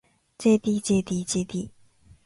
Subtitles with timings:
[0.39, 1.59] ｊｄｊｄｊｄ